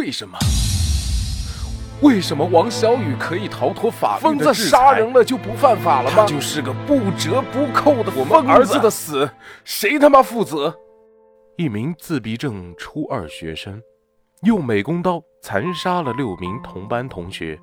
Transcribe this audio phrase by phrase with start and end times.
[0.00, 0.38] 为什么？
[2.00, 6.16] 为什么王小雨可以逃脱法律疯子杀人了就不犯法了吗？
[6.16, 8.32] 他就是个不折不扣的疯子。
[8.32, 9.30] 我们儿子的死，
[9.62, 10.74] 谁他妈负责？
[11.58, 13.78] 一名自闭症初二学生
[14.44, 17.60] 用美工刀残杀了六名同班同学，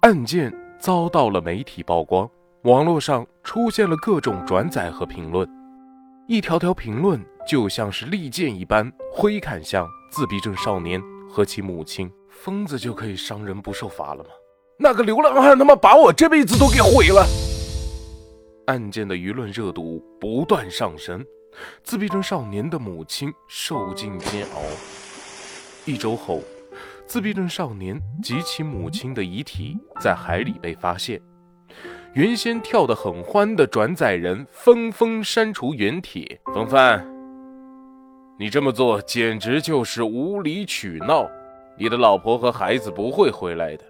[0.00, 0.50] 案件
[0.80, 2.26] 遭到了媒体曝光，
[2.62, 5.46] 网络上出现了各种转载和评论，
[6.28, 10.98] 一条条评论就像是利剑一般挥砍向自闭症少年
[11.28, 12.10] 和其母亲。
[12.28, 14.30] 疯子就可以伤人不受罚了吗？
[14.78, 17.26] 那个流浪汉他妈把我这辈子都给毁了！
[18.66, 21.24] 案件的舆论热度不断上升，
[21.82, 24.60] 自闭症少年的母亲受尽煎熬。
[25.86, 26.42] 一周后，
[27.06, 31.20] 自闭症少年及其母亲的遗体在海里被发现。
[32.12, 36.40] 原先跳得很欢的转载人纷纷删除原帖。
[36.54, 37.04] 冯帆，
[38.38, 41.26] 你这么做简直就是无理取闹！
[41.78, 43.84] 你的老婆和孩子不会回来的，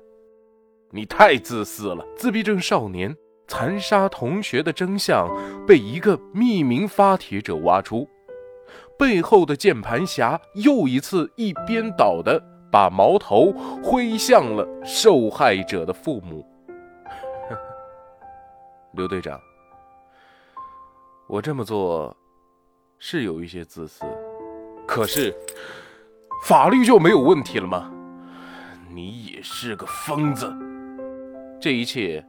[0.90, 2.04] 你太自私了！
[2.16, 3.14] 自闭症少年
[3.48, 5.28] 残杀同学的真相
[5.66, 8.08] 被一个匿名发帖者挖出，
[8.96, 16.46] 背后的键盘侠又一次一边倒的把矛头挥向了受害者的父母。
[18.94, 19.40] 刘队长，
[21.28, 22.16] 我这么做
[22.98, 24.04] 是有一些自私，
[24.86, 25.34] 可是。
[26.42, 27.90] 法律就没有问题了吗？
[28.88, 30.54] 你也是个疯子。
[31.60, 32.24] 这一切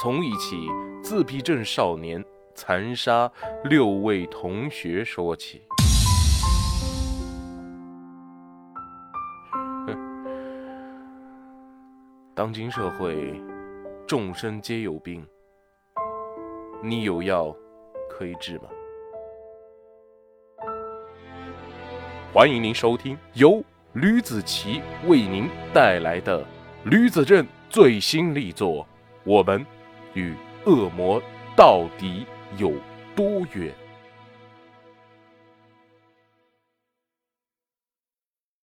[0.00, 0.66] 从一起
[1.02, 2.24] 自闭症少年
[2.54, 3.30] 残杀
[3.64, 5.60] 六位同学说起。
[12.34, 13.38] 当今社会，
[14.06, 15.26] 众生皆有病。
[16.82, 17.54] 你有药
[18.08, 18.64] 可以治吗？
[22.34, 26.44] 欢迎您收听由吕子奇为您带来的
[26.86, 28.82] 吕子正最新力作
[29.22, 29.64] 《我们
[30.14, 31.22] 与恶魔
[31.54, 32.26] 到底
[32.58, 32.72] 有
[33.14, 33.72] 多远》。